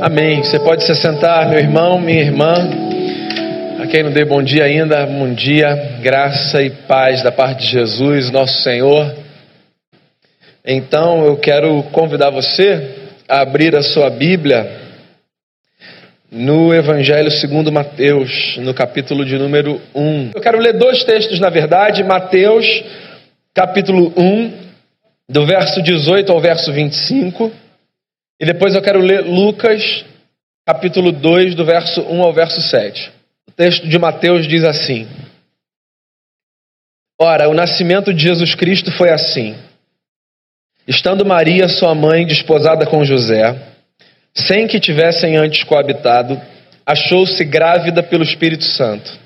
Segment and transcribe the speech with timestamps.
[0.00, 0.44] Amém.
[0.44, 2.54] Você pode se sentar, meu irmão, minha irmã.
[3.80, 7.72] A quem não dei bom dia ainda, bom dia, graça e paz da parte de
[7.72, 9.12] Jesus, nosso Senhor.
[10.64, 14.70] Então eu quero convidar você a abrir a sua Bíblia
[16.30, 20.30] no Evangelho segundo Mateus, no capítulo de número 1.
[20.32, 22.84] Eu quero ler dois textos, na verdade, Mateus,
[23.52, 24.52] capítulo 1,
[25.28, 27.50] do verso 18 ao verso 25.
[28.40, 30.04] E depois eu quero ler Lucas,
[30.64, 33.10] capítulo 2, do verso 1 ao verso 7.
[33.48, 35.08] O texto de Mateus diz assim:
[37.20, 39.56] Ora, o nascimento de Jesus Cristo foi assim.
[40.86, 43.60] Estando Maria, sua mãe, desposada com José,
[44.32, 46.40] sem que tivessem antes coabitado,
[46.86, 49.18] achou-se grávida pelo Espírito Santo.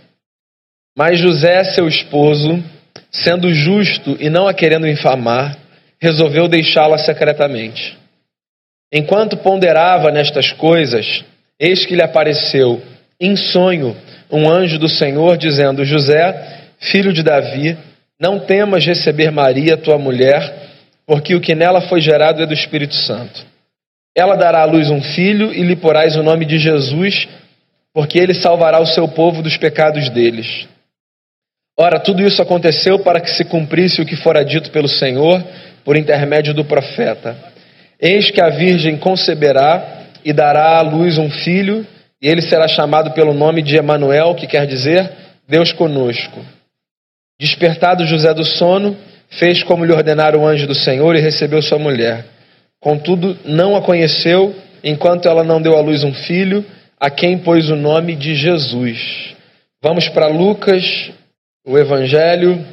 [0.96, 2.64] Mas José, seu esposo,
[3.10, 5.56] sendo justo e não a querendo infamar,
[6.00, 8.01] resolveu deixá-la secretamente.
[8.92, 11.24] Enquanto ponderava nestas coisas,
[11.58, 12.82] eis que lhe apareceu,
[13.18, 13.96] em sonho,
[14.30, 17.78] um anjo do Senhor, dizendo: José, filho de Davi,
[18.20, 20.70] não temas receber Maria, tua mulher,
[21.06, 23.44] porque o que nela foi gerado é do Espírito Santo.
[24.14, 27.26] Ela dará à luz um filho e lhe porás o nome de Jesus,
[27.94, 30.68] porque ele salvará o seu povo dos pecados deles.
[31.78, 35.42] Ora, tudo isso aconteceu para que se cumprisse o que fora dito pelo Senhor
[35.82, 37.51] por intermédio do profeta.
[38.02, 41.86] Eis que a Virgem conceberá e dará à luz um filho,
[42.20, 45.08] e ele será chamado pelo nome de Emanuel, que quer dizer
[45.46, 46.44] Deus conosco.
[47.40, 48.96] Despertado José do sono,
[49.30, 52.26] fez como lhe ordenara o anjo do Senhor e recebeu sua mulher.
[52.80, 56.64] Contudo, não a conheceu, enquanto ela não deu à luz um filho,
[56.98, 59.36] a quem pôs o nome de Jesus.
[59.80, 61.12] Vamos para Lucas,
[61.64, 62.64] o Evangelho,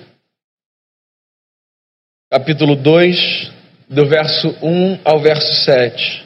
[2.31, 3.58] capítulo 2,
[3.89, 6.23] do verso 1 ao verso 7.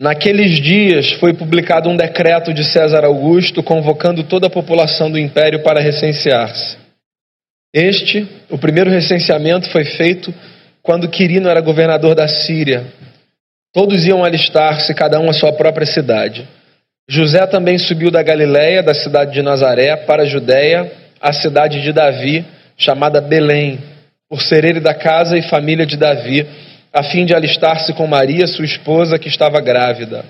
[0.00, 5.62] Naqueles dias foi publicado um decreto de César Augusto convocando toda a população do império
[5.62, 6.78] para recensear-se.
[7.74, 10.32] Este, o primeiro recenseamento, foi feito
[10.82, 12.86] quando Quirino era governador da Síria.
[13.74, 16.48] Todos iam alistar-se, cada um à sua própria cidade.
[17.10, 20.90] José também subiu da Galiléia, da cidade de Nazaré, para a Judéia,
[21.20, 22.46] a cidade de Davi,
[22.76, 23.78] chamada Belém
[24.28, 26.46] por ser ele da casa e família de Davi,
[26.92, 30.24] a fim de alistar-se com Maria, sua esposa, que estava grávida.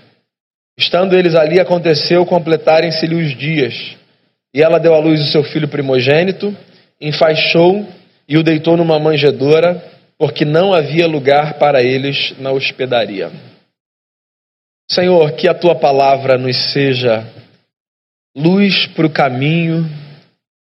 [0.79, 3.97] Estando eles ali, aconteceu completarem-se-lhe os dias.
[4.55, 6.57] E ela deu à luz o seu filho primogênito,
[7.01, 7.87] enfaixou
[8.29, 9.83] e o deitou numa manjedoura,
[10.17, 13.31] porque não havia lugar para eles na hospedaria.
[14.91, 17.27] Senhor, que a tua palavra nos seja
[18.37, 19.85] luz para o caminho,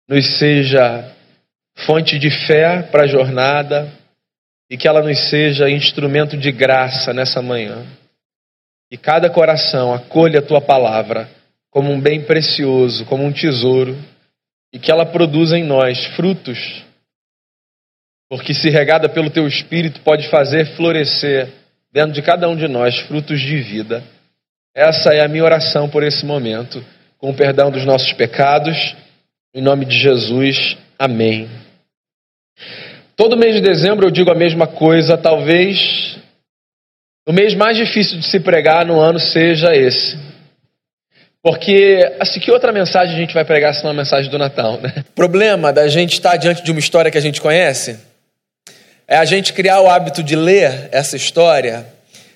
[0.07, 1.14] nos seja
[1.77, 3.91] fonte de fé para a jornada
[4.69, 7.85] e que ela nos seja instrumento de graça nessa manhã.
[8.91, 11.29] E cada coração acolha a tua palavra
[11.69, 13.97] como um bem precioso, como um tesouro,
[14.71, 16.83] e que ela produza em nós frutos,
[18.29, 21.49] porque se regada pelo teu espírito pode fazer florescer
[21.91, 24.03] dentro de cada um de nós frutos de vida.
[24.73, 26.83] Essa é a minha oração por esse momento,
[27.17, 28.95] com o perdão dos nossos pecados,
[29.53, 30.77] em nome de Jesus.
[30.97, 31.64] Amém.
[33.15, 36.17] Todo mês de dezembro eu digo a mesma coisa, talvez
[37.27, 40.17] o mês mais difícil de se pregar no ano seja esse.
[41.41, 44.81] Porque, assim, que outra mensagem a gente vai pregar se não a mensagem do Natal,
[44.81, 44.93] né?
[45.09, 47.99] O problema da gente estar diante de uma história que a gente conhece
[49.07, 51.85] é a gente criar o hábito de ler essa história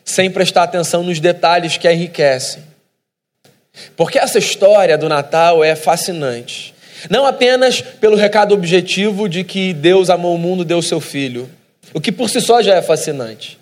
[0.05, 2.63] sem prestar atenção nos detalhes que a enriquecem.
[3.95, 6.73] Porque essa história do Natal é fascinante.
[7.09, 11.49] Não apenas pelo recado objetivo de que Deus amou o mundo, deu seu filho,
[11.93, 13.57] o que por si só já é fascinante,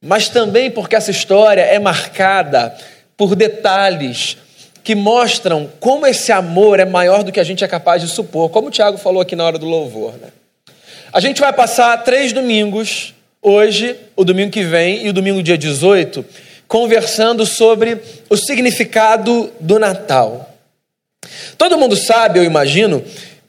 [0.00, 2.74] mas também porque essa história é marcada
[3.16, 4.36] por detalhes
[4.82, 8.50] que mostram como esse amor é maior do que a gente é capaz de supor,
[8.50, 10.14] como o Tiago falou aqui na hora do louvor.
[10.14, 10.28] Né?
[11.12, 15.56] A gente vai passar três domingos, hoje, o domingo que vem e o domingo dia
[15.56, 16.24] 18,
[16.66, 20.51] conversando sobre o significado do Natal.
[21.56, 23.04] Todo mundo sabe, eu imagino,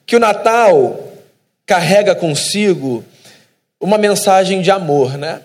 [0.05, 1.11] que o Natal
[1.65, 3.03] carrega consigo
[3.79, 5.41] uma mensagem de amor, né?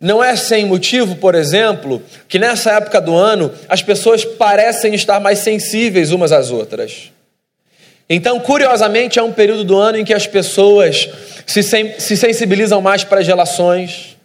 [0.00, 5.20] Não é sem motivo, por exemplo, que nessa época do ano as pessoas parecem estar
[5.20, 7.10] mais sensíveis umas às outras.
[8.08, 11.08] Então, curiosamente, é um período do ano em que as pessoas
[11.46, 14.16] se, se sensibilizam mais para as relações.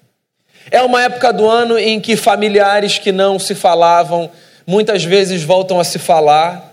[0.71, 4.31] É uma época do ano em que familiares que não se falavam
[4.65, 6.64] muitas vezes voltam a se falar.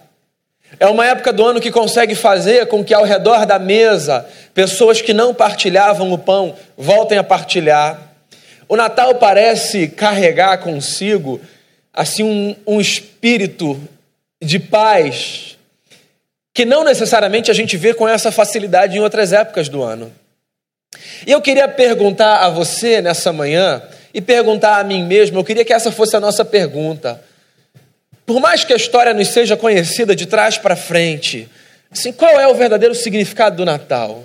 [0.81, 5.01] É uma época do ano que consegue fazer com que ao redor da mesa pessoas
[5.01, 8.01] que não partilhavam o pão voltem a partilhar.
[8.69, 11.41] o Natal parece carregar consigo
[11.93, 13.81] assim um, um espírito
[14.43, 15.57] de paz
[16.55, 20.13] que não necessariamente a gente vê com essa facilidade em outras épocas do ano.
[21.27, 23.83] E eu queria perguntar a você nessa manhã
[24.13, 27.23] e perguntar a mim mesmo, eu queria que essa fosse a nossa pergunta.
[28.33, 31.47] Por mais que a história nos seja conhecida de trás para frente,
[31.91, 34.25] assim, qual é o verdadeiro significado do Natal?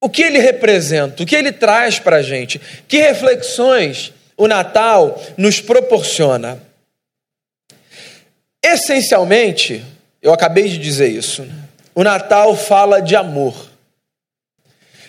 [0.00, 1.22] O que ele representa?
[1.22, 2.60] O que ele traz para a gente?
[2.88, 6.60] Que reflexões o Natal nos proporciona?
[8.60, 9.84] Essencialmente,
[10.20, 11.46] eu acabei de dizer isso,
[11.94, 13.70] o Natal fala de amor.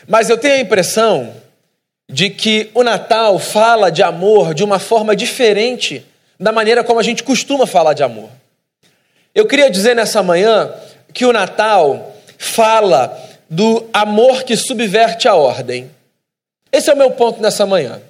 [0.08, 1.34] Mas eu tenho a impressão
[2.08, 6.06] de que o Natal fala de amor de uma forma diferente
[6.44, 8.30] da maneira como a gente costuma falar de amor.
[9.34, 10.70] Eu queria dizer nessa manhã
[11.14, 13.18] que o Natal fala
[13.50, 15.90] do amor que subverte a ordem.
[16.70, 18.02] Esse é o meu ponto nessa manhã.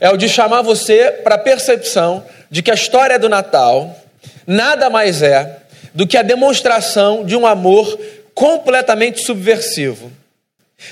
[0.00, 3.96] É o de chamar você para a percepção de que a história do Natal
[4.44, 5.60] nada mais é
[5.94, 7.96] do que a demonstração de um amor
[8.34, 10.10] completamente subversivo.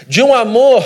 [0.07, 0.85] De um amor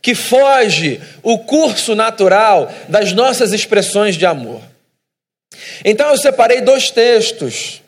[0.00, 4.69] que foge o curso natural das nossas expressões de amor.
[5.84, 7.82] Então eu separei dois textos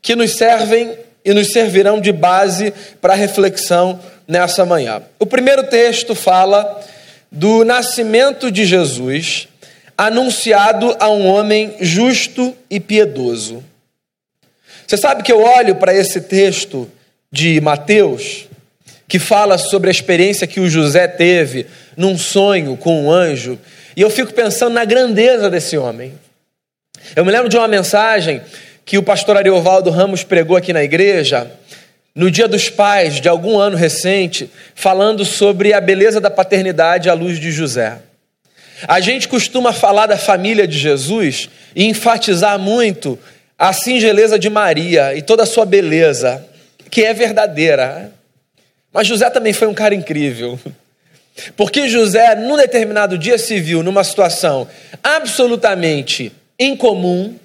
[0.00, 3.98] que nos servem e nos servirão de base para reflexão
[4.28, 5.02] nessa manhã.
[5.18, 6.82] O primeiro texto fala
[7.30, 9.48] do nascimento de Jesus,
[9.96, 13.64] anunciado a um homem justo e piedoso.
[14.86, 16.90] Você sabe que eu olho para esse texto
[17.32, 18.46] de Mateus
[19.08, 21.66] que fala sobre a experiência que o José teve
[21.96, 23.58] num sonho com um anjo,
[23.96, 26.14] e eu fico pensando na grandeza desse homem.
[27.14, 28.40] Eu me lembro de uma mensagem
[28.84, 31.50] que o pastor Ariovaldo Ramos pregou aqui na igreja,
[32.14, 37.14] no Dia dos Pais, de algum ano recente, falando sobre a beleza da paternidade à
[37.14, 37.98] luz de José.
[38.88, 43.18] A gente costuma falar da família de Jesus e enfatizar muito
[43.58, 46.44] a singeleza de Maria e toda a sua beleza,
[46.90, 48.12] que é verdadeira.
[48.92, 50.58] Mas José também foi um cara incrível.
[51.56, 54.66] Porque José, num determinado dia, se viu numa situação
[55.02, 57.36] absolutamente incomum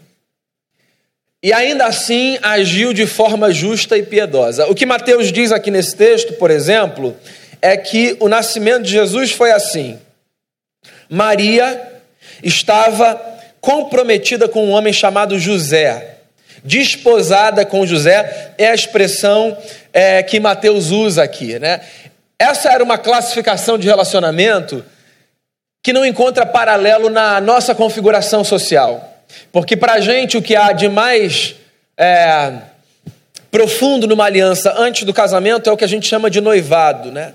[1.41, 4.67] e ainda assim agiu de forma justa e piedosa.
[4.67, 7.15] O que Mateus diz aqui nesse texto, por exemplo,
[7.61, 9.97] é que o nascimento de Jesus foi assim:
[11.09, 11.81] Maria
[12.44, 13.19] estava
[13.61, 16.15] comprometida com um homem chamado José.
[16.62, 19.57] Desposada com José é a expressão
[19.94, 21.79] é, que Mateus usa aqui, né?
[22.38, 24.83] Essa era uma classificação de relacionamento
[25.81, 29.23] que não encontra paralelo na nossa configuração social.
[29.51, 31.55] Porque para a gente o que há de mais
[31.97, 32.53] é,
[33.51, 37.33] profundo numa aliança antes do casamento é o que a gente chama de noivado, né?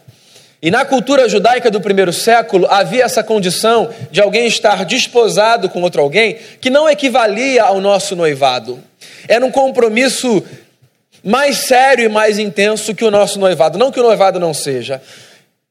[0.61, 5.82] E na cultura judaica do primeiro século havia essa condição de alguém estar desposado com
[5.82, 8.82] outro alguém que não equivalia ao nosso noivado.
[9.29, 10.43] Era um compromisso
[11.23, 13.79] mais sério e mais intenso que o nosso noivado.
[13.79, 15.02] Não que o noivado não seja,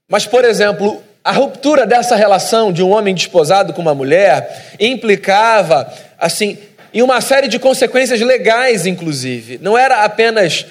[0.07, 5.91] mas, por exemplo, a ruptura dessa relação de um homem desposado com uma mulher implicava,
[6.19, 6.57] assim,
[6.93, 9.57] em uma série de consequências legais, inclusive.
[9.61, 10.65] Não era apenas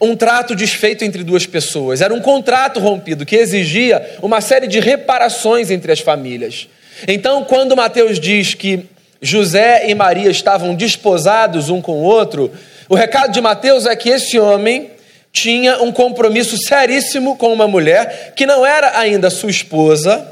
[0.00, 4.78] um trato desfeito entre duas pessoas, era um contrato rompido que exigia uma série de
[4.78, 6.68] reparações entre as famílias.
[7.08, 8.86] Então, quando Mateus diz que
[9.20, 12.52] José e Maria estavam desposados um com o outro,
[12.88, 14.90] o recado de Mateus é que esse homem
[15.32, 20.26] tinha um compromisso seríssimo com uma mulher que não era ainda sua esposa,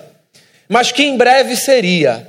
[0.69, 2.29] mas que em breve seria.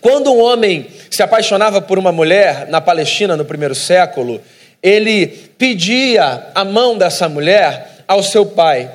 [0.00, 4.40] Quando um homem se apaixonava por uma mulher na Palestina no primeiro século,
[4.82, 5.26] ele
[5.58, 8.90] pedia a mão dessa mulher ao seu pai.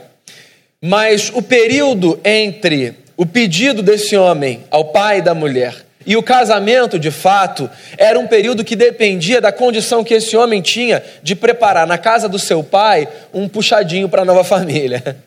[0.82, 6.98] Mas o período entre o pedido desse homem ao pai da mulher e o casamento,
[6.98, 11.86] de fato, era um período que dependia da condição que esse homem tinha de preparar
[11.86, 15.18] na casa do seu pai um puxadinho para a nova família.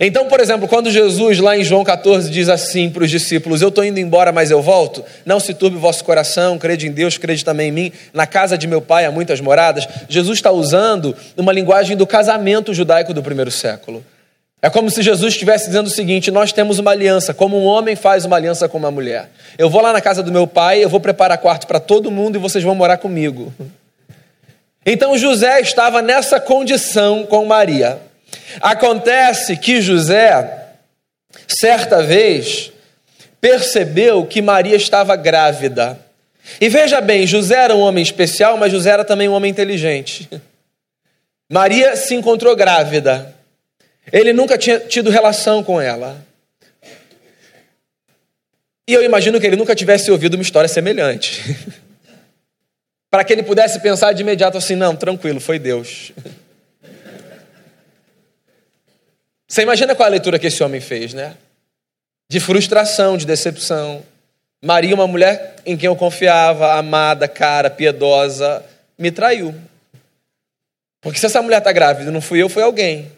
[0.00, 3.68] Então, por exemplo, quando Jesus, lá em João 14, diz assim para os discípulos: Eu
[3.68, 7.16] estou indo embora, mas eu volto, não se turbe o vosso coração, crede em Deus,
[7.16, 9.88] crede também em mim, na casa de meu pai há muitas moradas.
[10.08, 14.04] Jesus está usando uma linguagem do casamento judaico do primeiro século.
[14.60, 17.94] É como se Jesus estivesse dizendo o seguinte: nós temos uma aliança, como um homem
[17.94, 19.30] faz uma aliança com uma mulher.
[19.56, 22.36] Eu vou lá na casa do meu pai, eu vou preparar quarto para todo mundo
[22.36, 23.52] e vocês vão morar comigo.
[24.84, 28.00] Então José estava nessa condição com Maria.
[28.60, 30.66] Acontece que José,
[31.46, 32.72] certa vez,
[33.40, 35.98] percebeu que Maria estava grávida.
[36.60, 40.28] E veja bem, José era um homem especial, mas José era também um homem inteligente.
[41.50, 43.34] Maria se encontrou grávida.
[44.12, 46.24] Ele nunca tinha tido relação com ela.
[48.86, 51.42] E eu imagino que ele nunca tivesse ouvido uma história semelhante.
[53.10, 56.12] Para que ele pudesse pensar de imediato assim: não, tranquilo, foi Deus.
[59.46, 61.34] Você imagina qual a leitura que esse homem fez, né?
[62.30, 64.02] De frustração, de decepção.
[64.62, 68.64] Maria, uma mulher em quem eu confiava, amada, cara, piedosa,
[68.98, 69.54] me traiu.
[71.00, 73.10] Porque se essa mulher está grávida, não fui eu, foi alguém.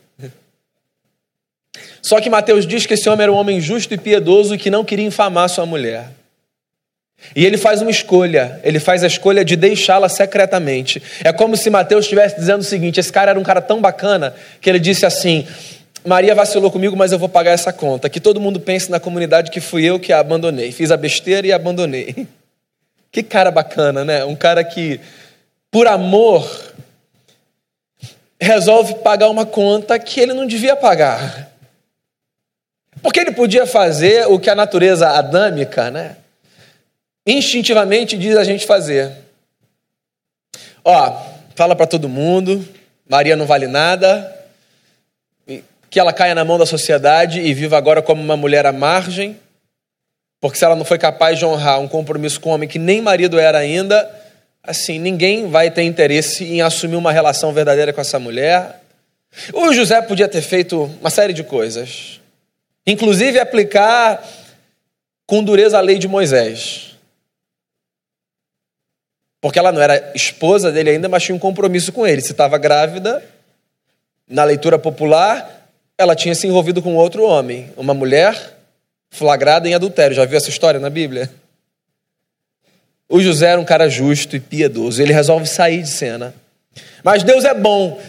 [2.02, 4.84] Só que Mateus diz que esse homem era um homem justo e piedoso que não
[4.84, 6.08] queria infamar sua mulher.
[7.36, 11.02] E ele faz uma escolha, ele faz a escolha de deixá-la secretamente.
[11.22, 14.34] É como se Mateus estivesse dizendo o seguinte: esse cara era um cara tão bacana
[14.60, 15.46] que ele disse assim:
[16.04, 18.08] Maria vacilou comigo, mas eu vou pagar essa conta.
[18.08, 20.72] Que todo mundo pense na comunidade que fui eu que a abandonei.
[20.72, 22.26] Fiz a besteira e abandonei.
[23.12, 24.24] Que cara bacana, né?
[24.24, 25.00] Um cara que,
[25.68, 26.48] por amor,
[28.40, 31.49] resolve pagar uma conta que ele não devia pagar.
[33.02, 36.16] Porque ele podia fazer o que a natureza adâmica, né?
[37.26, 39.12] Instintivamente diz a gente fazer.
[40.84, 41.22] Ó,
[41.54, 42.66] fala para todo mundo,
[43.08, 44.36] Maria não vale nada,
[45.90, 49.38] que ela caia na mão da sociedade e viva agora como uma mulher à margem,
[50.40, 53.02] porque se ela não foi capaz de honrar um compromisso com um homem que nem
[53.02, 54.08] marido era ainda,
[54.62, 58.80] assim, ninguém vai ter interesse em assumir uma relação verdadeira com essa mulher.
[59.52, 62.19] O José podia ter feito uma série de coisas,
[62.86, 64.22] inclusive aplicar
[65.26, 66.96] com dureza a lei de Moisés.
[69.40, 72.20] Porque ela não era esposa dele ainda, mas tinha um compromisso com ele.
[72.20, 73.22] Se estava grávida,
[74.28, 78.56] na leitura popular, ela tinha se envolvido com outro homem, uma mulher
[79.10, 80.14] flagrada em adultério.
[80.14, 81.30] Já viu essa história na Bíblia?
[83.08, 85.02] O José era um cara justo e piedoso.
[85.02, 86.32] Ele resolve sair de cena.
[87.02, 88.00] Mas Deus é bom.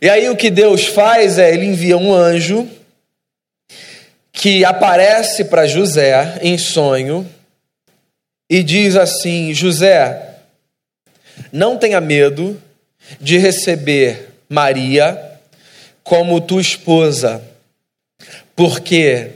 [0.00, 2.68] E aí o que Deus faz é ele envia um anjo
[4.46, 7.28] que aparece para José em sonho
[8.48, 10.36] e diz assim: José,
[11.50, 12.56] não tenha medo
[13.20, 15.20] de receber Maria
[16.04, 17.42] como tua esposa,
[18.54, 19.32] porque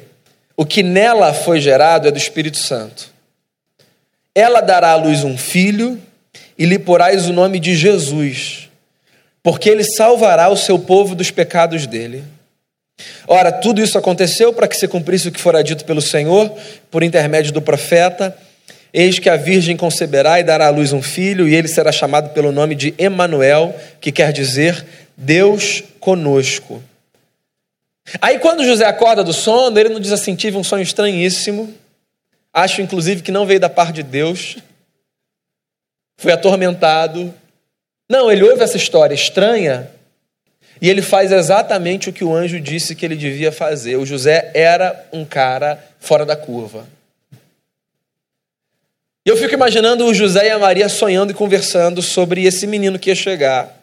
[0.56, 3.10] o que nela foi gerado é do Espírito Santo.
[4.32, 6.00] Ela dará à luz um filho
[6.56, 8.68] e lhe porás o nome de Jesus,
[9.42, 12.22] porque ele salvará o seu povo dos pecados dele.
[13.26, 16.52] Ora, tudo isso aconteceu para que se cumprisse o que fora dito pelo Senhor
[16.90, 18.37] por intermédio do profeta.
[18.92, 22.30] Eis que a virgem conceberá e dará à luz um filho, e ele será chamado
[22.30, 24.85] pelo nome de Emanuel, que quer dizer
[25.16, 26.83] Deus conosco.
[28.21, 31.73] Aí quando José acorda do sono, ele não diz assim: tive um sonho estranhíssimo.
[32.52, 34.57] Acho inclusive que não veio da parte de Deus.
[36.19, 37.33] Foi atormentado.
[38.11, 39.88] Não, ele ouve essa história estranha
[40.80, 43.96] e ele faz exatamente o que o anjo disse que ele devia fazer.
[43.96, 46.87] O José era um cara fora da curva.
[49.25, 52.99] E eu fico imaginando o José e a Maria sonhando e conversando sobre esse menino
[52.99, 53.78] que ia chegar.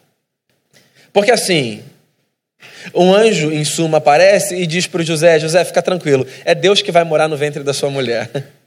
[1.12, 1.82] Porque assim,
[2.92, 6.82] um anjo, em suma, aparece e diz para o José: José, fica tranquilo, é Deus
[6.82, 8.30] que vai morar no ventre da sua mulher.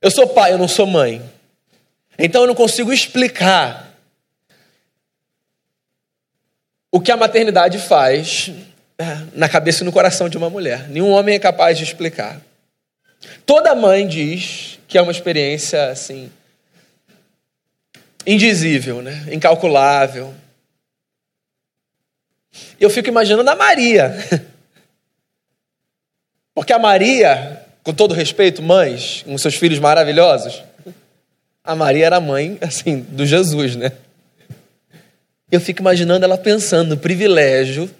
[0.00, 1.20] Eu sou pai, eu não sou mãe.
[2.16, 3.87] Então eu não consigo explicar
[6.90, 8.50] o que a maternidade faz
[8.98, 9.04] é,
[9.34, 10.88] na cabeça e no coração de uma mulher.
[10.88, 12.40] Nenhum homem é capaz de explicar.
[13.44, 16.30] Toda mãe diz que é uma experiência assim
[18.26, 19.26] indizível, né?
[19.32, 20.34] incalculável.
[22.80, 24.14] Eu fico imaginando a Maria.
[26.54, 30.62] Porque a Maria, com todo respeito, mães, com seus filhos maravilhosos,
[31.62, 33.92] a Maria era mãe, assim, do Jesus, né?
[35.50, 37.90] Eu fico imaginando ela pensando no privilégio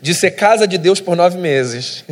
[0.00, 2.04] de ser casa de Deus por nove meses.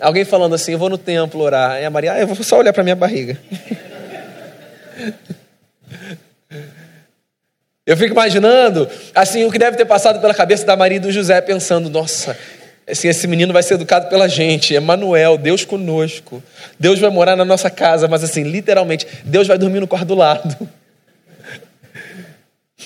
[0.00, 1.80] Alguém falando assim, eu vou no templo orar.
[1.80, 3.38] E a Maria, ah, eu vou só olhar para minha barriga.
[7.86, 11.12] Eu fico imaginando, assim, o que deve ter passado pela cabeça da Maria e do
[11.12, 12.36] José, pensando, nossa,
[12.84, 16.42] assim, esse menino vai ser educado pela gente, Emanuel, Deus conosco.
[16.80, 20.16] Deus vai morar na nossa casa, mas assim, literalmente, Deus vai dormir no quarto do
[20.16, 20.68] lado.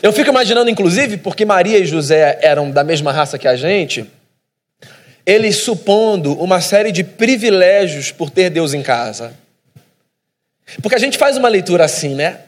[0.03, 4.07] Eu fico imaginando, inclusive, porque Maria e José eram da mesma raça que a gente,
[5.27, 9.35] eles supondo uma série de privilégios por ter Deus em casa.
[10.83, 12.39] Porque a gente faz uma leitura assim, né?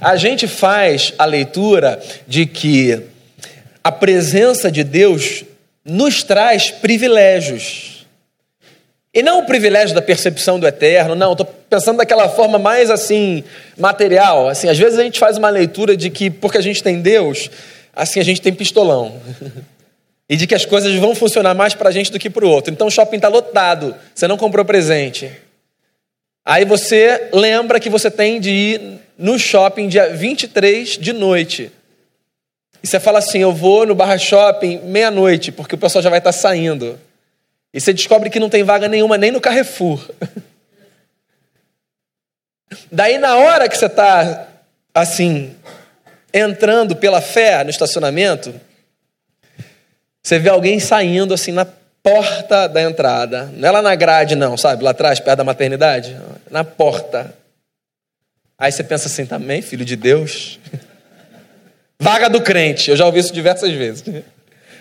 [0.00, 3.02] A gente faz a leitura de que
[3.82, 5.44] a presença de Deus
[5.84, 7.91] nos traz privilégios.
[9.14, 13.44] E não o privilégio da percepção do eterno, não, estou pensando daquela forma mais assim,
[13.76, 14.48] material.
[14.48, 17.50] Assim, às vezes a gente faz uma leitura de que porque a gente tem Deus,
[17.94, 19.20] assim a gente tem pistolão.
[20.30, 22.48] e de que as coisas vão funcionar mais para a gente do que para o
[22.48, 22.72] outro.
[22.72, 25.30] Então o shopping está lotado, você não comprou presente.
[26.44, 28.80] Aí você lembra que você tem de ir
[29.18, 31.70] no shopping dia 23 de noite.
[32.82, 36.18] E você fala assim: eu vou no Barra Shopping meia-noite, porque o pessoal já vai
[36.18, 36.98] estar tá saindo.
[37.72, 40.06] E você descobre que não tem vaga nenhuma nem no Carrefour.
[42.90, 44.48] Daí, na hora que você está
[44.94, 45.54] assim,
[46.32, 48.54] entrando pela fé no estacionamento,
[50.22, 51.66] você vê alguém saindo assim na
[52.02, 53.50] porta da entrada.
[53.54, 54.82] Não é lá na grade, não, sabe?
[54.82, 56.16] Lá atrás, perto da maternidade.
[56.50, 57.34] Na porta.
[58.58, 60.58] Aí você pensa assim também, filho de Deus.
[61.98, 62.90] Vaga do crente.
[62.90, 64.04] Eu já ouvi isso diversas vezes.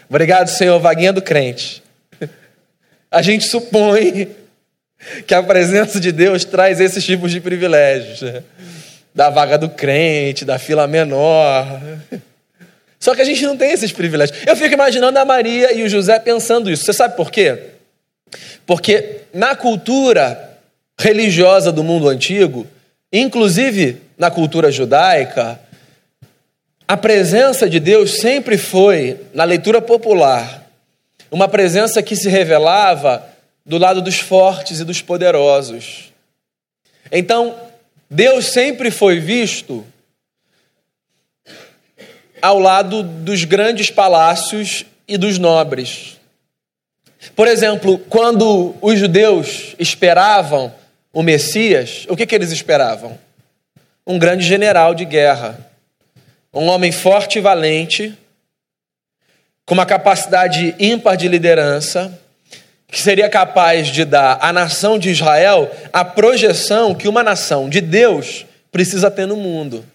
[0.10, 1.81] Obrigado, Senhor, vaguinha do crente.
[3.12, 4.30] A gente supõe
[5.28, 8.42] que a presença de Deus traz esses tipos de privilégios.
[9.14, 11.82] Da vaga do crente, da fila menor.
[12.98, 14.40] Só que a gente não tem esses privilégios.
[14.48, 16.86] Eu fico imaginando a Maria e o José pensando isso.
[16.86, 17.58] Você sabe por quê?
[18.66, 20.58] Porque na cultura
[20.98, 22.66] religiosa do mundo antigo,
[23.12, 25.60] inclusive na cultura judaica,
[26.88, 30.61] a presença de Deus sempre foi, na leitura popular,
[31.32, 33.26] uma presença que se revelava
[33.66, 36.12] do lado dos fortes e dos poderosos.
[37.10, 37.56] Então,
[38.10, 39.86] Deus sempre foi visto
[42.42, 46.20] ao lado dos grandes palácios e dos nobres.
[47.36, 50.74] Por exemplo, quando os judeus esperavam
[51.14, 53.18] o Messias, o que, que eles esperavam?
[54.06, 55.58] Um grande general de guerra,
[56.54, 58.18] um homem forte e valente,
[59.66, 62.18] com uma capacidade ímpar de liderança,
[62.88, 67.80] que seria capaz de dar à nação de Israel a projeção que uma nação de
[67.80, 69.86] Deus precisa ter no mundo.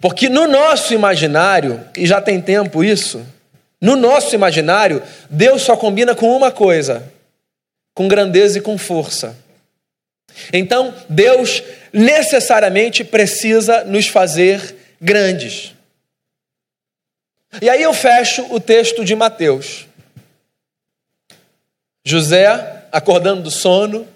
[0.00, 3.24] Porque no nosso imaginário, e já tem tempo isso,
[3.80, 7.12] no nosso imaginário, Deus só combina com uma coisa:
[7.94, 9.36] com grandeza e com força.
[10.52, 11.62] Então, Deus
[11.92, 15.74] necessariamente precisa nos fazer grandes.
[17.62, 19.86] E aí eu fecho o texto de Mateus.
[22.04, 24.06] José acordando do sono,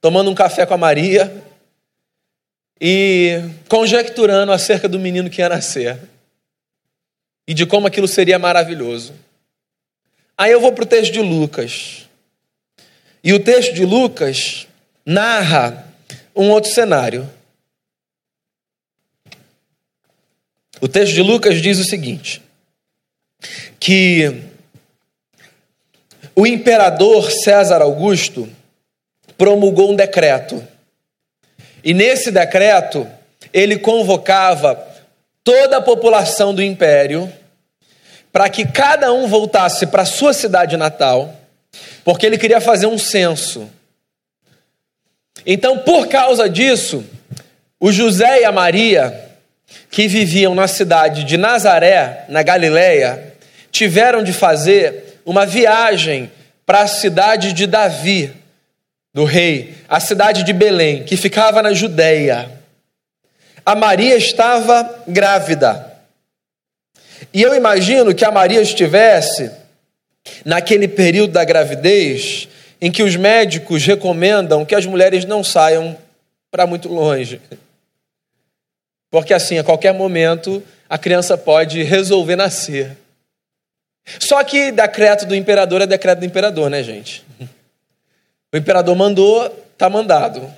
[0.00, 1.44] tomando um café com a Maria,
[2.80, 5.98] e conjecturando acerca do menino que ia nascer
[7.46, 9.14] e de como aquilo seria maravilhoso.
[10.36, 12.06] Aí eu vou para o texto de Lucas.
[13.24, 14.66] E o texto de Lucas
[15.04, 15.86] narra
[16.34, 17.28] um outro cenário.
[20.80, 22.42] O texto de Lucas diz o seguinte:
[23.78, 24.42] que
[26.34, 28.48] o imperador César Augusto
[29.36, 30.66] promulgou um decreto
[31.86, 33.08] e nesse decreto,
[33.52, 34.76] ele convocava
[35.44, 37.32] toda a população do império
[38.32, 41.32] para que cada um voltasse para sua cidade natal,
[42.04, 43.70] porque ele queria fazer um censo.
[45.46, 47.04] Então, por causa disso,
[47.78, 49.25] o José e a Maria,
[49.90, 53.34] que viviam na cidade de Nazaré, na Galileia,
[53.70, 56.30] tiveram de fazer uma viagem
[56.64, 58.32] para a cidade de Davi,
[59.14, 62.50] do rei, a cidade de Belém, que ficava na Judéia.
[63.64, 65.94] A Maria estava grávida.
[67.32, 69.50] E eu imagino que a Maria estivesse
[70.44, 72.48] naquele período da gravidez
[72.80, 75.96] em que os médicos recomendam que as mulheres não saiam
[76.50, 77.40] para muito longe.
[79.16, 82.98] Porque assim, a qualquer momento, a criança pode resolver nascer.
[84.20, 87.24] Só que decreto do imperador é decreto do imperador, né, gente?
[88.52, 90.50] O imperador mandou, está mandado.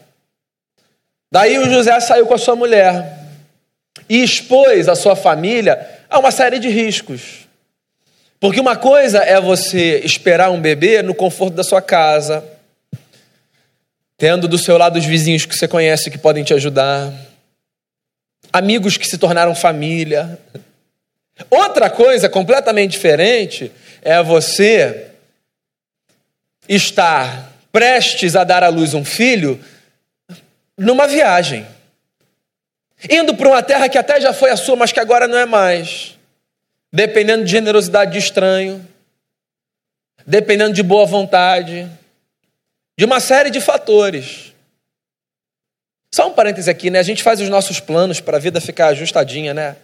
[1.32, 3.18] Daí o José saiu com a sua mulher
[4.08, 7.48] e expôs a sua família a uma série de riscos.
[8.38, 12.44] Porque uma coisa é você esperar um bebê no conforto da sua casa,
[14.16, 17.27] tendo do seu lado os vizinhos que você conhece que podem te ajudar,
[18.52, 20.38] amigos que se tornaram família.
[21.50, 23.70] Outra coisa completamente diferente
[24.02, 25.12] é você
[26.68, 29.62] estar prestes a dar à luz um filho
[30.76, 31.66] numa viagem,
[33.10, 35.46] indo para uma terra que até já foi a sua, mas que agora não é
[35.46, 36.16] mais,
[36.92, 38.86] dependendo de generosidade de estranho,
[40.26, 41.88] dependendo de boa vontade,
[42.96, 44.52] de uma série de fatores.
[46.14, 46.98] Só um parêntese aqui, né?
[46.98, 49.76] A gente faz os nossos planos para a vida ficar ajustadinha, né?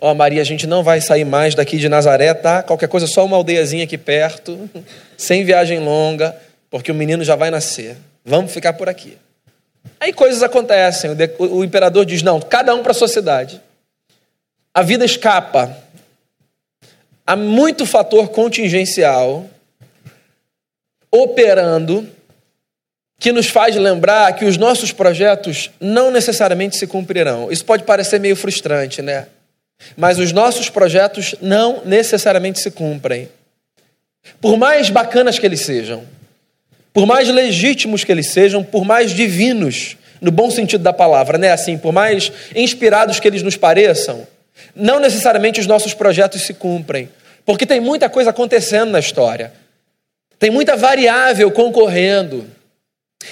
[0.00, 2.62] Ó, oh, Maria, a gente não vai sair mais daqui de Nazaré, tá?
[2.62, 4.68] Qualquer coisa, só uma aldeiazinha aqui perto,
[5.16, 6.36] sem viagem longa
[6.70, 7.96] porque o menino já vai nascer.
[8.24, 9.16] Vamos ficar por aqui.
[10.00, 11.10] Aí coisas acontecem.
[11.38, 13.60] O, imperador diz: não, cada um para a sua cidade.
[14.74, 15.74] A vida escapa.
[17.26, 19.46] há muito fator contingencial
[21.10, 22.06] operando
[23.18, 27.50] que nos faz lembrar que os nossos projetos não necessariamente se cumprirão.
[27.50, 29.26] Isso pode parecer meio frustrante, né?
[29.96, 33.28] Mas os nossos projetos não necessariamente se cumprem.
[34.40, 36.04] Por mais bacanas que eles sejam,
[36.92, 41.52] por mais legítimos que eles sejam, por mais divinos, no bom sentido da palavra, né?
[41.52, 44.26] Assim, por mais inspirados que eles nos pareçam,
[44.74, 47.08] não necessariamente os nossos projetos se cumprem,
[47.44, 49.52] porque tem muita coisa acontecendo na história.
[50.38, 52.46] Tem muita variável concorrendo.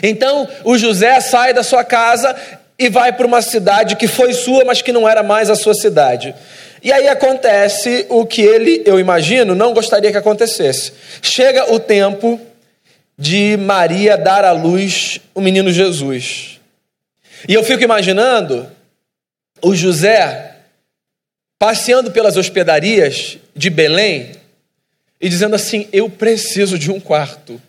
[0.03, 2.35] Então, o José sai da sua casa
[2.79, 5.75] e vai para uma cidade que foi sua, mas que não era mais a sua
[5.75, 6.35] cidade.
[6.83, 10.93] E aí acontece o que ele, eu imagino, não gostaria que acontecesse.
[11.23, 12.41] Chega o tempo
[13.19, 16.61] de Maria dar à luz o menino Jesus.
[17.49, 18.69] E eu fico imaginando
[19.63, 20.57] o José
[21.59, 24.33] passeando pelas hospedarias de Belém
[25.21, 27.61] e dizendo assim: Eu preciso de um quarto.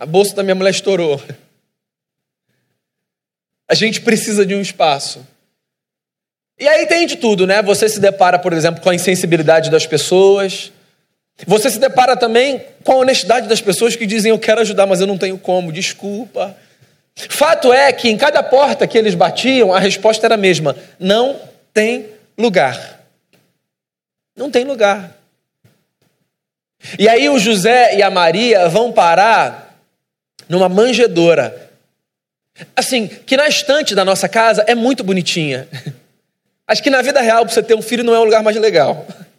[0.00, 1.22] A bolsa da minha mulher estourou.
[3.68, 5.26] A gente precisa de um espaço.
[6.58, 7.60] E aí tem de tudo, né?
[7.60, 10.72] Você se depara, por exemplo, com a insensibilidade das pessoas.
[11.46, 15.02] Você se depara também com a honestidade das pessoas que dizem: Eu quero ajudar, mas
[15.02, 16.56] eu não tenho como, desculpa.
[17.14, 21.38] Fato é que em cada porta que eles batiam, a resposta era a mesma: Não
[21.74, 22.06] tem
[22.38, 23.02] lugar.
[24.34, 25.14] Não tem lugar.
[26.98, 29.69] E aí o José e a Maria vão parar
[30.50, 31.70] numa manjedoura.
[32.74, 35.68] Assim, que na estante da nossa casa é muito bonitinha.
[36.66, 38.56] Acho que na vida real, para você ter um filho, não é o lugar mais
[38.56, 39.06] legal.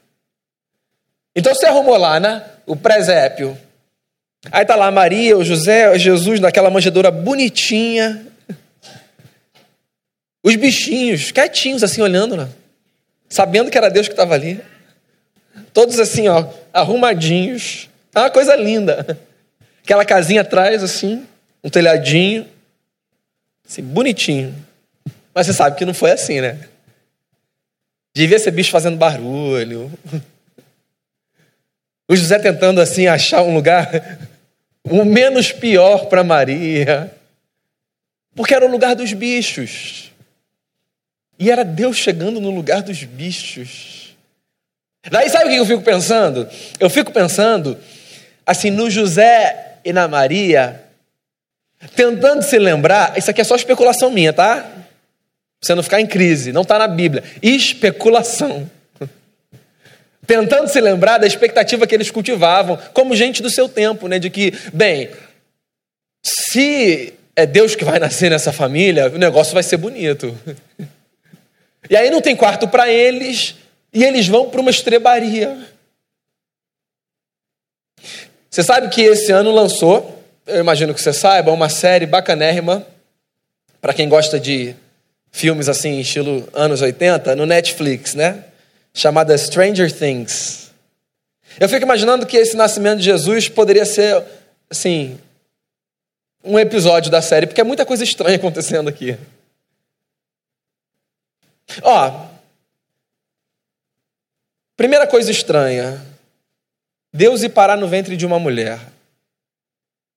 [1.33, 2.43] Então você arrumou lá, né?
[2.65, 3.57] O presépio.
[4.51, 8.27] Aí tá lá Maria, o José, Jesus naquela manjedoura bonitinha.
[10.43, 12.49] Os bichinhos, quietinhos assim, olhando, né?
[13.29, 14.59] Sabendo que era Deus que estava ali.
[15.73, 17.89] Todos assim, ó, arrumadinhos.
[18.13, 19.17] É uma coisa linda.
[19.83, 21.25] Aquela casinha atrás, assim,
[21.63, 22.47] um telhadinho.
[23.67, 24.55] Assim, bonitinho.
[25.33, 26.59] Mas você sabe que não foi assim, né?
[28.13, 29.91] Devia ser bicho fazendo barulho.
[32.09, 34.19] O José tentando assim achar um lugar
[34.83, 37.09] o menos pior para Maria.
[38.35, 40.11] Porque era o lugar dos bichos.
[41.39, 44.13] E era Deus chegando no lugar dos bichos.
[45.09, 46.49] Daí sabe o que eu fico pensando?
[46.79, 47.77] Eu fico pensando
[48.45, 50.81] assim no José e na Maria,
[51.95, 54.61] tentando se lembrar, isso aqui é só especulação minha, tá?
[54.61, 54.73] Pra
[55.61, 57.23] você não ficar em crise, não está na Bíblia.
[57.41, 58.69] Especulação.
[60.25, 64.17] Tentando se lembrar da expectativa que eles cultivavam, como gente do seu tempo, né?
[64.19, 65.09] De que, bem,
[66.23, 70.37] se é Deus que vai nascer nessa família, o negócio vai ser bonito.
[71.89, 73.55] E aí não tem quarto para eles,
[73.91, 75.57] e eles vão para uma estrebaria.
[78.51, 82.85] Você sabe que esse ano lançou, eu imagino que você saiba, uma série bacanérrima,
[83.79, 84.75] para quem gosta de
[85.31, 88.43] filmes assim, estilo anos 80, no Netflix, né?
[88.93, 90.69] Chamada Stranger Things.
[91.57, 94.21] Eu fico imaginando que esse nascimento de Jesus poderia ser,
[94.69, 95.17] assim,
[96.43, 99.17] um episódio da série, porque é muita coisa estranha acontecendo aqui.
[101.81, 102.29] Ó,
[104.81, 106.01] Primeira coisa estranha:
[107.13, 108.79] Deus ir parar no ventre de uma mulher.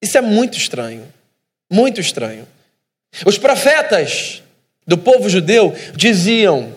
[0.00, 1.12] Isso é muito estranho.
[1.70, 2.46] Muito estranho.
[3.26, 4.42] Os profetas
[4.86, 6.74] do povo judeu diziam: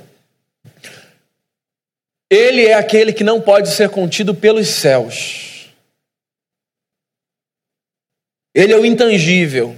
[2.30, 5.69] Ele é aquele que não pode ser contido pelos céus.
[8.53, 9.75] Ele é o intangível.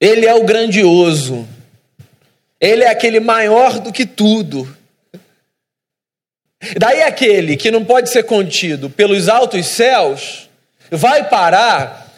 [0.00, 1.46] Ele é o grandioso.
[2.60, 4.76] Ele é aquele maior do que tudo.
[6.78, 10.48] Daí aquele que não pode ser contido pelos altos céus
[10.90, 12.10] vai parar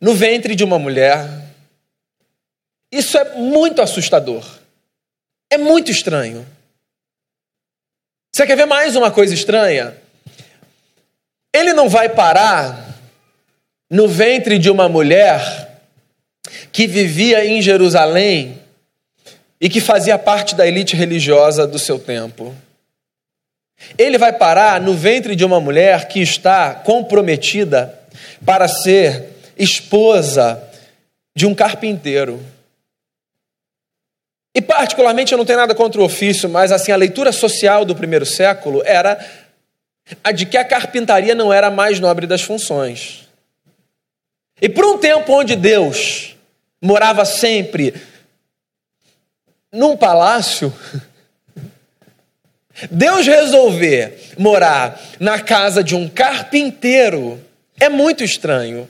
[0.00, 1.28] no ventre de uma mulher.
[2.90, 4.44] Isso é muito assustador.
[5.50, 6.46] É muito estranho.
[8.32, 9.94] Você quer ver mais uma coisa estranha?
[11.52, 12.98] Ele não vai parar
[13.88, 15.80] no ventre de uma mulher
[16.72, 18.60] que vivia em Jerusalém
[19.60, 22.52] e que fazia parte da elite religiosa do seu tempo.
[23.98, 27.98] Ele vai parar no ventre de uma mulher que está comprometida
[28.44, 30.62] para ser esposa
[31.34, 32.40] de um carpinteiro.
[34.54, 37.96] E particularmente eu não tenho nada contra o ofício, mas assim a leitura social do
[37.96, 39.18] primeiro século era
[40.22, 43.28] a de que a carpintaria não era a mais nobre das funções.
[44.60, 46.36] E por um tempo onde Deus
[46.80, 47.94] morava sempre
[49.72, 50.72] num palácio,
[52.90, 57.40] Deus resolver morar na casa de um carpinteiro
[57.78, 58.88] é muito estranho.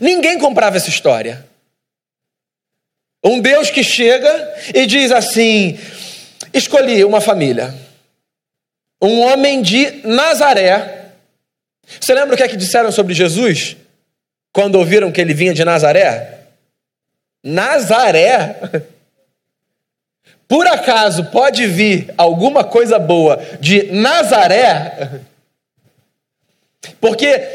[0.00, 1.44] Ninguém comprava essa história.
[3.22, 5.78] Um Deus que chega e diz assim:
[6.52, 7.74] escolhi uma família,
[9.00, 11.10] um homem de Nazaré.
[12.00, 13.76] Você lembra o que é que disseram sobre Jesus
[14.52, 16.40] quando ouviram que ele vinha de Nazaré?
[17.42, 18.56] Nazaré.
[20.46, 25.20] Por acaso pode vir alguma coisa boa de Nazaré?
[27.00, 27.48] Porque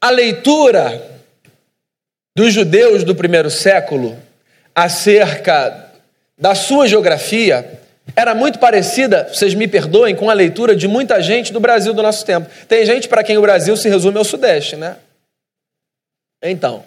[0.00, 1.02] a leitura
[2.36, 4.16] dos judeus do primeiro século
[4.74, 5.92] acerca
[6.38, 7.80] da sua geografia
[8.14, 12.02] era muito parecida, vocês me perdoem, com a leitura de muita gente do Brasil do
[12.02, 12.48] nosso tempo.
[12.66, 14.96] Tem gente para quem o Brasil se resume ao Sudeste, né?
[16.42, 16.84] Então,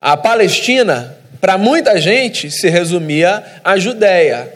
[0.00, 4.52] a Palestina para muita gente, se resumia à Judéia.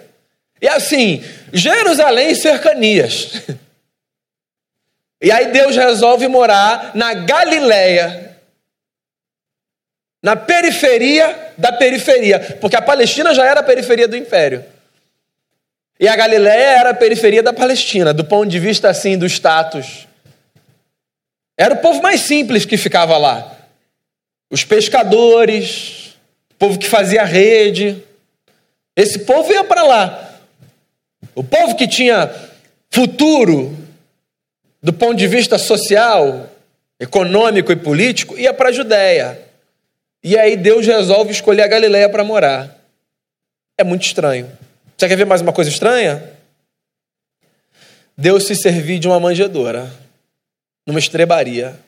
[0.61, 3.43] E assim, Jerusalém e cercanias.
[5.23, 8.37] E aí Deus resolve morar na Galileia,
[10.23, 14.63] na periferia da periferia, porque a Palestina já era a periferia do império.
[15.99, 20.07] E a Galileia era a periferia da Palestina, do ponto de vista assim do status.
[21.57, 23.57] Era o povo mais simples que ficava lá.
[24.51, 26.04] Os pescadores,
[26.65, 28.03] povo que fazia rede.
[28.97, 30.41] Esse povo ia para lá.
[31.35, 32.33] O povo que tinha
[32.91, 33.77] futuro
[34.83, 36.51] do ponto de vista social,
[36.99, 39.41] econômico e político ia para a Judéia.
[40.23, 42.75] E aí Deus resolve escolher a Galileia para morar.
[43.77, 44.51] É muito estranho.
[44.97, 46.33] Você quer ver mais uma coisa estranha?
[48.17, 49.93] Deus se servir de uma manjedoura,
[50.87, 51.79] numa estrebaria.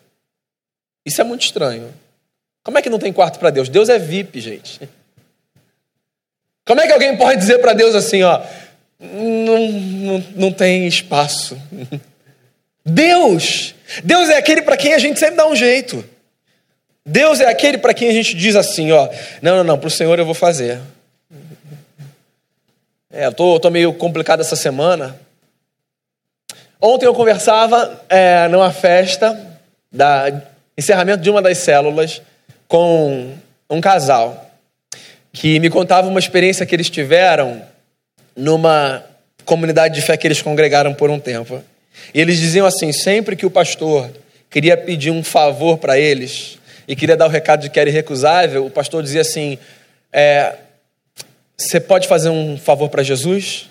[1.06, 1.94] Isso é muito estranho.
[2.66, 3.68] Como é que não tem quarto para Deus?
[3.68, 4.90] Deus é VIP, gente.
[6.64, 8.42] Como é que alguém pode dizer para Deus assim, ó,
[8.98, 11.56] não, não, não tem espaço?
[12.84, 16.04] Deus, Deus é aquele para quem a gente sempre dá um jeito.
[17.06, 19.08] Deus é aquele para quem a gente diz assim, ó,
[19.40, 20.80] não, não, não, para o Senhor eu vou fazer.
[23.12, 25.16] É, eu tô, tô meio complicado essa semana.
[26.80, 29.56] Ontem eu conversava é, numa festa
[29.92, 30.42] da
[30.76, 32.20] encerramento de uma das células
[32.68, 33.34] com
[33.68, 34.50] um casal
[35.32, 37.62] que me contava uma experiência que eles tiveram
[38.34, 39.04] numa
[39.44, 41.62] comunidade de fé que eles congregaram por um tempo.
[42.14, 44.10] E eles diziam assim: sempre que o pastor
[44.50, 48.64] queria pedir um favor para eles e queria dar o recado de que era irrecusável,
[48.64, 49.58] o pastor dizia assim:
[50.12, 50.56] é,
[51.56, 53.68] Você pode fazer um favor para Jesus?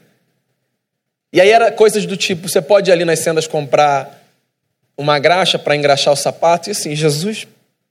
[1.32, 4.22] e aí era coisas do tipo: Você pode ali nas sendas comprar
[4.98, 6.68] uma graxa para engraxar o sapato?
[6.68, 7.46] E assim, Jesus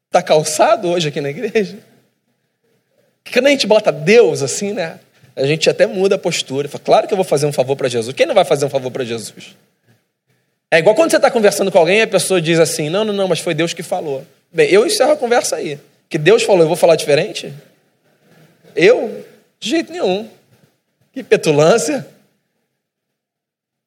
[0.07, 1.77] Está calçado hoje aqui na igreja?
[3.31, 4.99] Quando a gente bota Deus assim, né?
[5.35, 6.69] A gente até muda a postura.
[6.69, 8.15] Fala, claro que eu vou fazer um favor para Jesus.
[8.15, 9.55] Quem não vai fazer um favor para Jesus?
[10.71, 13.13] É igual quando você está conversando com alguém e a pessoa diz assim: não, não,
[13.13, 14.25] não, mas foi Deus que falou.
[14.51, 15.79] Bem, eu encerro a conversa aí.
[16.07, 17.53] Que Deus falou, eu vou falar diferente?
[18.75, 19.25] Eu?
[19.59, 20.29] De jeito nenhum.
[21.11, 22.07] Que petulância.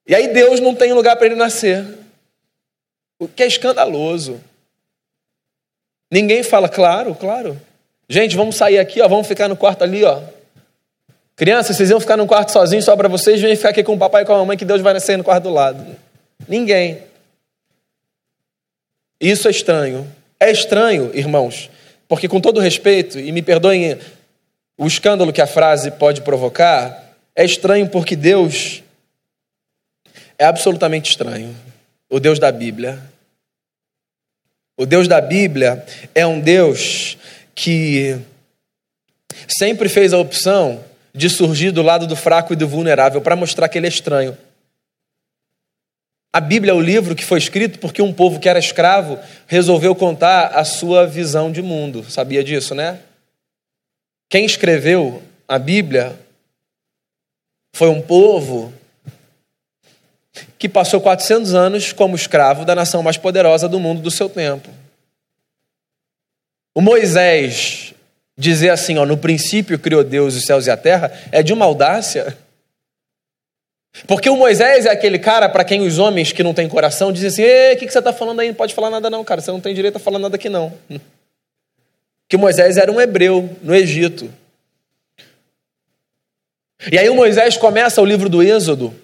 [0.06, 1.86] E aí Deus não tem lugar para ele nascer.
[3.18, 4.40] O que é escandaloso.
[6.10, 7.60] Ninguém fala, claro, claro.
[8.08, 10.22] Gente, vamos sair aqui, ó, vamos ficar no quarto ali, ó.
[11.36, 13.98] Crianças, vocês iam ficar no quarto sozinhos só para vocês, vêm ficar aqui com o
[13.98, 15.84] papai e com a mamãe que Deus vai nascer no quarto do lado.
[16.48, 17.02] Ninguém.
[19.20, 20.10] Isso é estranho.
[20.40, 21.70] É estranho, irmãos,
[22.08, 23.98] porque com todo respeito, e me perdoem
[24.76, 28.82] o escândalo que a frase pode provocar, é estranho porque Deus
[30.38, 31.54] é absolutamente estranho.
[32.08, 32.98] O Deus da Bíblia.
[34.80, 37.18] O Deus da Bíblia é um Deus
[37.52, 38.16] que
[39.48, 43.68] sempre fez a opção de surgir do lado do fraco e do vulnerável para mostrar
[43.68, 44.38] que ele é estranho.
[46.32, 49.96] A Bíblia é o livro que foi escrito porque um povo que era escravo resolveu
[49.96, 52.08] contar a sua visão de mundo.
[52.08, 53.00] Sabia disso, né?
[54.30, 56.16] Quem escreveu a Bíblia
[57.74, 58.72] foi um povo
[60.58, 64.68] que passou 400 anos como escravo da nação mais poderosa do mundo do seu tempo.
[66.74, 67.94] O Moisés
[68.38, 71.64] dizer assim, ó, no princípio criou Deus os céus e a terra, é de uma
[71.64, 72.38] audácia.
[74.06, 77.28] Porque o Moisés é aquele cara para quem os homens que não têm coração dizem
[77.28, 78.48] assim: o que, que você está falando aí?
[78.48, 79.40] Não pode falar nada, não, cara.
[79.40, 80.72] Você não tem direito a falar nada aqui, não.
[82.30, 84.30] Que Moisés era um hebreu no Egito.
[86.92, 88.94] E aí o Moisés começa o livro do Êxodo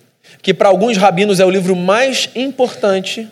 [0.45, 3.27] que para alguns rabinos é o livro mais importante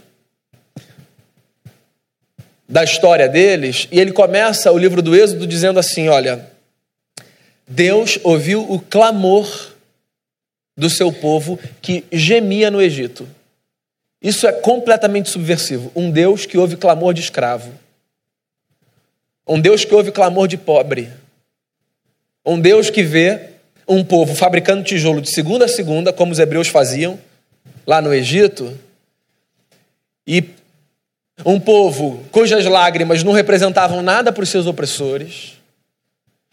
[2.66, 6.50] da história deles, e ele começa o livro do Êxodo dizendo assim: Olha,
[7.68, 9.74] Deus ouviu o clamor
[10.74, 13.28] do seu povo que gemia no Egito.
[14.22, 15.92] Isso é completamente subversivo.
[15.94, 17.74] Um Deus que ouve clamor de escravo.
[19.46, 21.10] Um Deus que ouve clamor de pobre.
[22.42, 23.51] Um Deus que vê
[23.86, 27.18] um povo fabricando tijolo de segunda a segunda, como os hebreus faziam
[27.86, 28.78] lá no Egito,
[30.26, 30.44] e
[31.44, 35.60] um povo cujas lágrimas não representavam nada para os seus opressores.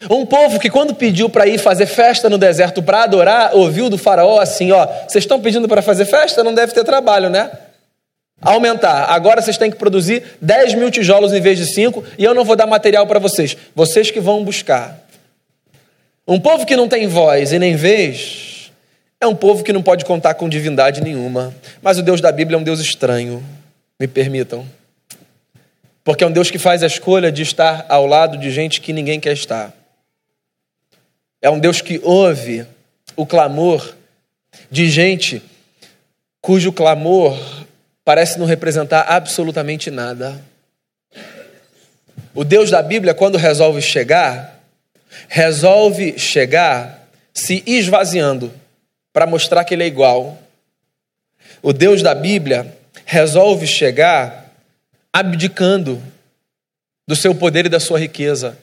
[0.08, 3.98] Um povo que, quando pediu para ir fazer festa no deserto para adorar, ouviu do
[3.98, 6.42] Faraó assim: Ó, vocês estão pedindo para fazer festa?
[6.42, 7.50] Não deve ter trabalho, né?
[8.40, 9.10] Aumentar.
[9.10, 12.44] Agora vocês têm que produzir 10 mil tijolos em vez de 5 e eu não
[12.44, 13.54] vou dar material para vocês.
[13.74, 14.98] Vocês que vão buscar.
[16.30, 18.70] Um povo que não tem voz e nem vez
[19.20, 21.52] é um povo que não pode contar com divindade nenhuma.
[21.82, 23.44] Mas o Deus da Bíblia é um Deus estranho,
[23.98, 24.64] me permitam.
[26.04, 28.92] Porque é um Deus que faz a escolha de estar ao lado de gente que
[28.92, 29.74] ninguém quer estar.
[31.42, 32.64] É um Deus que ouve
[33.16, 33.96] o clamor
[34.70, 35.42] de gente
[36.40, 37.36] cujo clamor
[38.04, 40.40] parece não representar absolutamente nada.
[42.32, 44.59] O Deus da Bíblia, quando resolve chegar,
[45.32, 48.52] resolve chegar se esvaziando
[49.12, 50.36] para mostrar que ele é igual.
[51.62, 54.52] O Deus da Bíblia resolve chegar
[55.12, 56.02] abdicando
[57.06, 58.58] do seu poder e da sua riqueza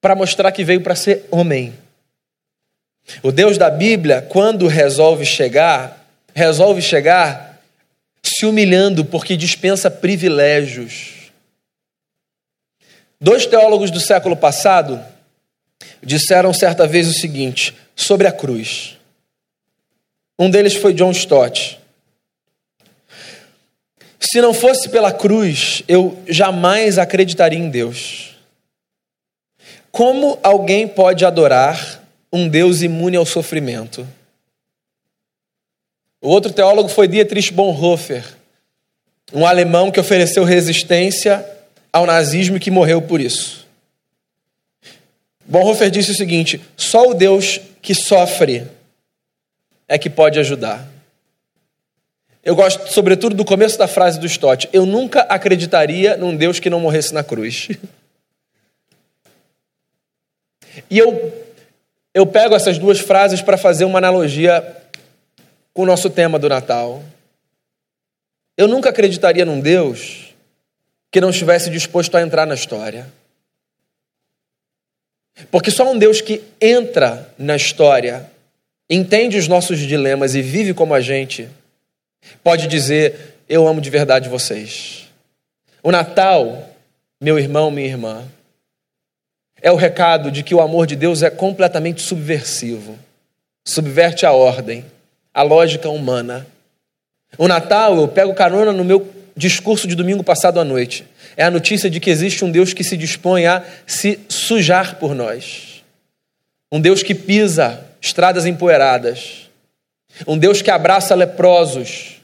[0.00, 1.76] para mostrar que veio para ser homem.
[3.20, 7.60] O Deus da Bíblia, quando resolve chegar, resolve chegar
[8.22, 11.32] se humilhando porque dispensa privilégios.
[13.20, 15.04] Dois teólogos do século passado
[16.02, 18.98] disseram certa vez o seguinte sobre a cruz.
[20.38, 21.78] Um deles foi John Stott.
[24.18, 28.34] Se não fosse pela cruz, eu jamais acreditaria em Deus.
[29.90, 34.08] Como alguém pode adorar um Deus imune ao sofrimento?
[36.20, 38.24] O outro teólogo foi Dietrich Bonhoeffer,
[39.34, 41.44] um alemão que ofereceu resistência
[41.92, 43.61] ao nazismo e que morreu por isso.
[45.52, 48.66] Bonhoeffer disse o seguinte: só o Deus que sofre
[49.86, 50.88] é que pode ajudar.
[52.42, 56.70] Eu gosto, sobretudo, do começo da frase do Stott: Eu nunca acreditaria num Deus que
[56.70, 57.68] não morresse na cruz.
[60.88, 61.46] E eu,
[62.14, 64.74] eu pego essas duas frases para fazer uma analogia
[65.74, 67.02] com o nosso tema do Natal.
[68.56, 70.34] Eu nunca acreditaria num Deus
[71.10, 73.06] que não estivesse disposto a entrar na história.
[75.50, 78.30] Porque só um Deus que entra na história,
[78.88, 81.48] entende os nossos dilemas e vive como a gente,
[82.42, 85.08] pode dizer: Eu amo de verdade vocês.
[85.82, 86.70] O Natal,
[87.20, 88.24] meu irmão, minha irmã,
[89.60, 92.98] é o recado de que o amor de Deus é completamente subversivo,
[93.64, 94.84] subverte a ordem
[95.34, 96.46] a lógica humana.
[97.38, 101.06] O Natal, eu pego carona no meu discurso de domingo passado à noite.
[101.36, 105.14] É a notícia de que existe um Deus que se dispõe a se sujar por
[105.14, 105.82] nós.
[106.70, 109.50] Um Deus que pisa estradas empoeiradas.
[110.26, 112.20] Um Deus que abraça leprosos.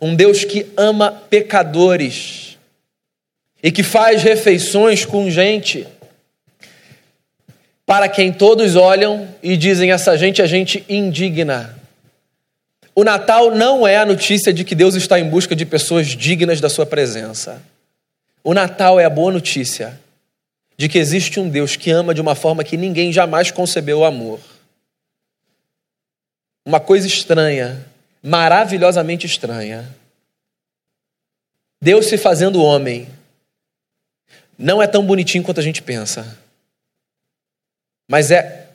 [0.00, 2.58] Um Deus que ama pecadores.
[3.62, 5.86] E que faz refeições com gente
[7.86, 11.74] para quem todos olham e dizem: essa gente é gente indigna.
[12.94, 16.60] O Natal não é a notícia de que Deus está em busca de pessoas dignas
[16.60, 17.60] da sua presença.
[18.44, 19.98] O Natal é a boa notícia
[20.76, 24.04] de que existe um Deus que ama de uma forma que ninguém jamais concebeu o
[24.04, 24.38] amor.
[26.66, 27.86] Uma coisa estranha,
[28.22, 29.88] maravilhosamente estranha.
[31.80, 33.08] Deus se fazendo homem
[34.58, 36.38] não é tão bonitinho quanto a gente pensa,
[38.06, 38.68] mas é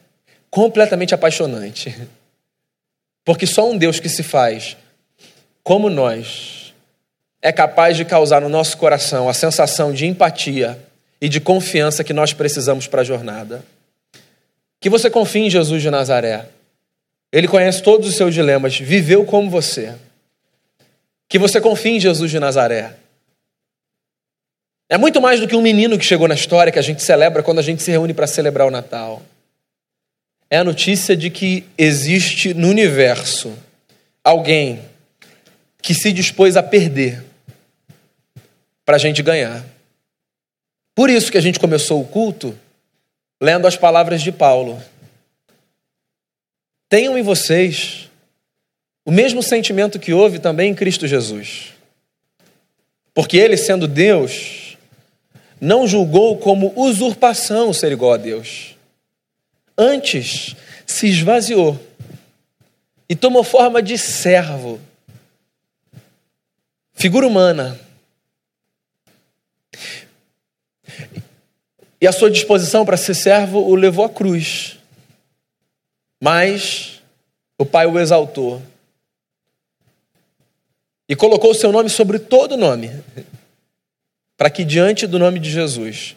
[0.49, 1.95] completamente apaixonante.
[3.23, 4.75] Porque só um Deus que se faz
[5.63, 6.58] como nós
[7.41, 10.77] é capaz de causar no nosso coração a sensação de empatia
[11.21, 13.63] e de confiança que nós precisamos para a jornada.
[14.79, 16.45] Que você confie em Jesus de Nazaré.
[17.31, 19.93] Ele conhece todos os seus dilemas, viveu como você.
[21.27, 22.93] Que você confie em Jesus de Nazaré.
[24.89, 27.43] É muito mais do que um menino que chegou na história que a gente celebra
[27.43, 29.21] quando a gente se reúne para celebrar o Natal
[30.49, 33.53] é a notícia de que existe no universo
[34.23, 34.81] alguém
[35.81, 37.23] que se dispôs a perder
[38.89, 39.63] para a gente ganhar.
[40.95, 42.57] Por isso que a gente começou o culto
[43.39, 44.81] lendo as palavras de Paulo.
[46.89, 48.09] Tenham em vocês
[49.05, 51.73] o mesmo sentimento que houve também em Cristo Jesus.
[53.13, 54.75] Porque ele, sendo Deus,
[55.61, 58.75] não julgou como usurpação ser igual a Deus
[59.77, 60.55] Antes,
[60.87, 61.79] se esvaziou,
[63.07, 64.81] e tomou forma de servo,
[66.95, 67.79] figura humana.
[72.01, 74.77] E a sua disposição para ser servo o levou à cruz.
[76.21, 77.01] Mas
[77.57, 78.61] o Pai o exaltou
[81.07, 82.91] e colocou o seu nome sobre todo nome,
[84.37, 86.15] para que diante do nome de Jesus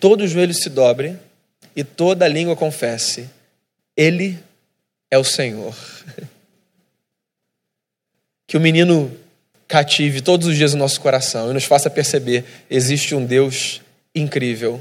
[0.00, 1.18] todo joelho se dobre
[1.74, 3.30] e toda língua confesse:
[3.96, 4.38] Ele
[5.10, 5.74] é o Senhor.
[8.46, 9.10] Que o menino
[9.66, 13.80] cative todos os dias o nosso coração e nos faça perceber: existe um Deus
[14.14, 14.78] incrível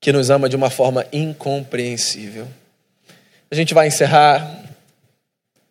[0.00, 2.48] que nos ama de uma forma incompreensível.
[3.50, 4.64] A gente vai encerrar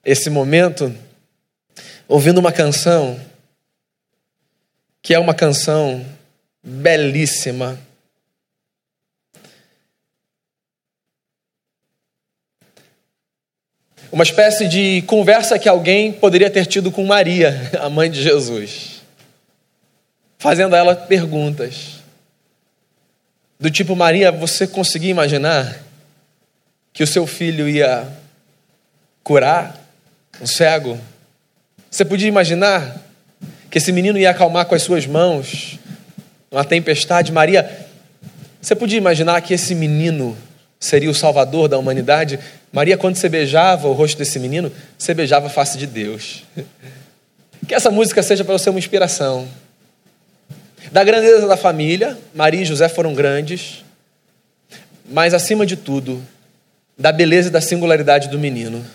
[0.06, 0.96] esse momento
[2.08, 3.20] ouvindo uma canção
[5.02, 6.06] que é uma canção
[6.62, 7.80] belíssima.
[14.12, 19.02] Uma espécie de conversa que alguém poderia ter tido com Maria, a mãe de Jesus,
[20.38, 21.99] fazendo a ela perguntas.
[23.62, 25.84] Do tipo, Maria, você conseguia imaginar
[26.94, 28.08] que o seu filho ia
[29.22, 29.78] curar
[30.42, 30.98] um cego?
[31.92, 33.04] Você podia imaginar
[33.70, 35.78] que esse menino ia acalmar com as suas mãos
[36.50, 37.34] uma tempestade?
[37.34, 37.70] Maria,
[38.62, 40.38] você podia imaginar que esse menino
[40.80, 42.40] seria o salvador da humanidade?
[42.72, 46.46] Maria, quando você beijava o rosto desse menino, você beijava a face de Deus.
[47.68, 49.46] Que essa música seja para você uma inspiração
[50.92, 53.84] da grandeza da família, Maria e José foram grandes,
[55.10, 56.22] mas acima de tudo,
[56.98, 58.86] da beleza e da singularidade do menino.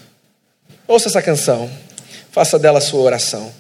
[0.87, 1.71] Ouça essa canção,
[2.31, 3.53] faça dela sua oração.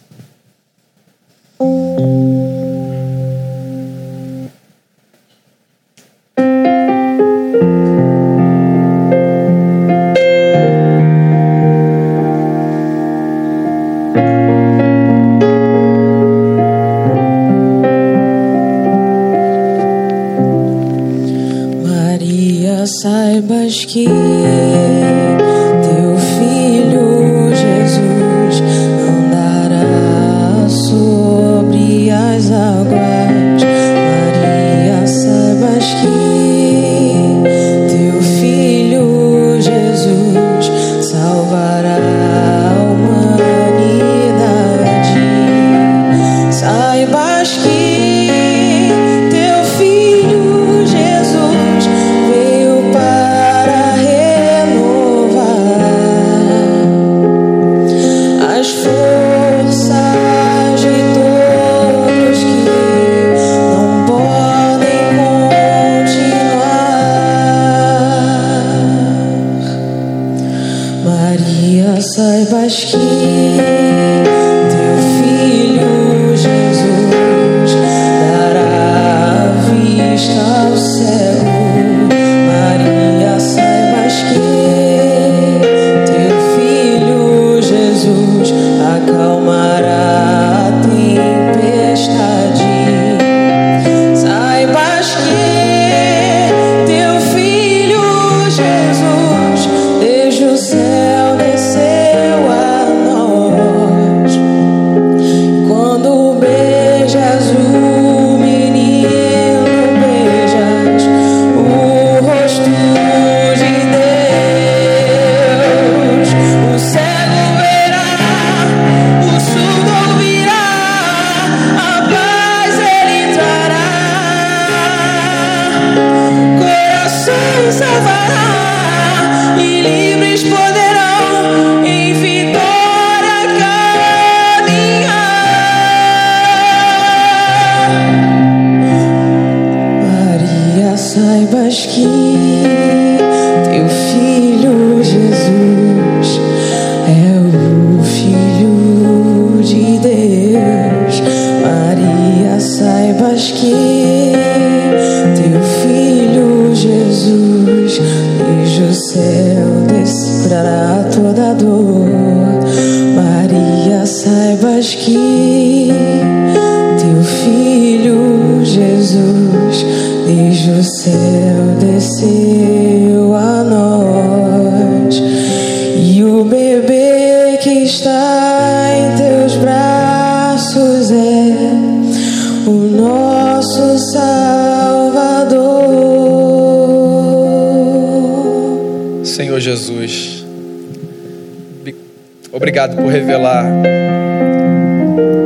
[192.84, 193.64] Obrigado por revelar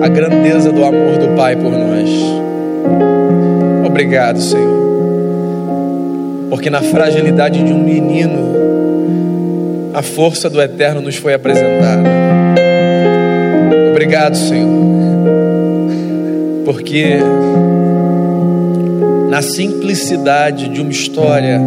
[0.02, 2.10] a grandeza do amor do Pai por nós.
[3.86, 4.88] Obrigado, Senhor.
[6.50, 8.56] Porque na fragilidade de um menino,
[9.94, 12.02] a força do eterno nos foi apresentada.
[13.92, 14.68] Obrigado, Senhor.
[16.64, 17.18] Porque
[19.30, 21.60] na simplicidade de uma história,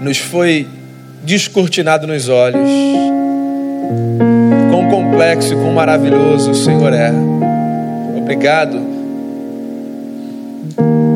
[0.00, 0.68] nos foi
[1.30, 2.68] descortinado nos olhos.
[4.68, 7.12] Quão complexo e quão maravilhoso o Senhor é.
[8.16, 8.76] Obrigado,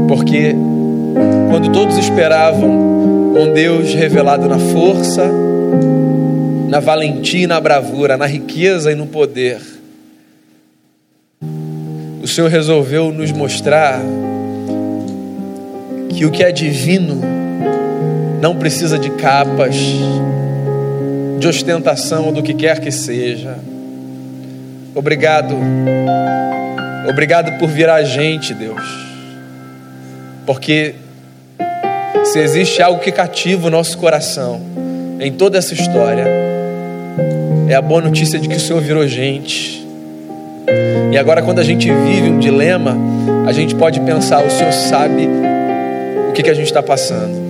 [0.06, 0.54] porque
[1.50, 5.28] quando todos esperavam um Deus revelado na força,
[6.68, 9.60] na valentia e na bravura, na riqueza e no poder,
[12.22, 14.00] o Senhor resolveu nos mostrar
[16.08, 17.43] que o que é divino
[18.44, 19.74] não precisa de capas,
[21.38, 23.56] de ostentação ou do que quer que seja.
[24.94, 25.56] Obrigado,
[27.08, 28.82] obrigado por vir a gente, Deus,
[30.44, 30.94] porque
[32.24, 34.60] se existe algo que cativa o nosso coração
[35.20, 36.26] em toda essa história,
[37.66, 39.82] é a boa notícia de que o Senhor virou gente.
[41.10, 42.94] E agora, quando a gente vive um dilema,
[43.46, 45.26] a gente pode pensar: o Senhor sabe
[46.28, 47.43] o que, que a gente está passando.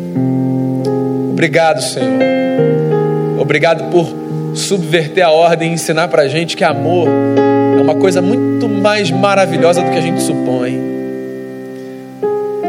[1.34, 2.22] Obrigado, Senhor.
[3.40, 4.06] Obrigado por
[4.54, 7.08] subverter a ordem e ensinar para a gente que amor
[7.76, 10.80] é uma coisa muito mais maravilhosa do que a gente supõe.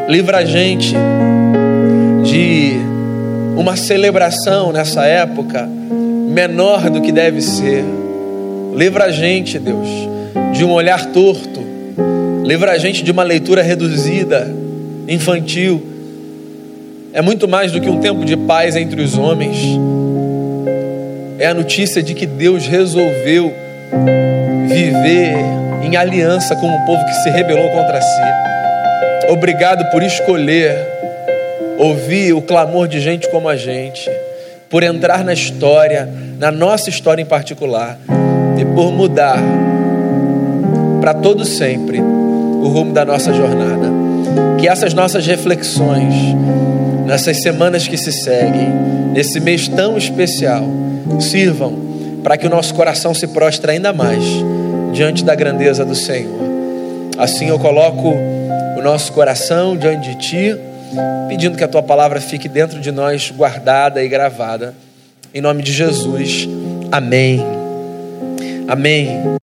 [0.10, 0.96] Livra a gente
[2.24, 2.72] de
[3.56, 5.70] uma celebração nessa época
[6.34, 7.86] menor do que deve ser.
[8.74, 9.88] Livra a gente, Deus,
[10.54, 11.64] de um olhar torto.
[12.44, 14.52] Livra a gente de uma leitura reduzida,
[15.08, 15.95] infantil
[17.16, 19.58] é muito mais do que um tempo de paz entre os homens.
[21.40, 23.54] É a notícia de que Deus resolveu
[24.68, 25.38] viver
[25.82, 28.22] em aliança com um povo que se rebelou contra si.
[29.30, 30.76] Obrigado por escolher
[31.78, 34.12] ouvir o clamor de gente como a gente,
[34.70, 37.98] por entrar na história, na nossa história em particular,
[38.60, 39.40] e por mudar
[41.00, 43.90] para todo sempre o rumo da nossa jornada.
[44.60, 46.36] Que essas nossas reflexões
[47.06, 48.68] nessas semanas que se seguem,
[49.14, 50.64] nesse mês tão especial,
[51.20, 51.74] sirvam
[52.24, 54.24] para que o nosso coração se prostre ainda mais
[54.92, 56.40] diante da grandeza do Senhor.
[57.18, 58.14] Assim eu coloco
[58.78, 60.58] o nosso coração diante de Ti,
[61.28, 64.74] pedindo que a Tua palavra fique dentro de nós, guardada e gravada.
[65.34, 66.48] Em nome de Jesus.
[66.92, 67.42] Amém.
[68.68, 69.26] Amém.